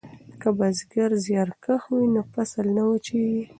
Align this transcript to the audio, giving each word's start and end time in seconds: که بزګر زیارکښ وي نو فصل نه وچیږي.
که 0.41 0.49
بزګر 0.57 1.11
زیارکښ 1.25 1.83
وي 1.93 2.05
نو 2.13 2.21
فصل 2.33 2.65
نه 2.75 2.83
وچیږي. 2.87 3.41